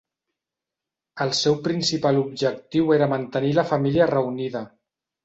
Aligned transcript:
El 1.25 1.33
seu 1.39 1.57
principal 1.67 2.17
objectiu 2.21 2.89
era 2.97 3.09
mantenir 3.13 3.53
la 3.59 3.67
família 3.73 4.09
reunida. 4.15 4.65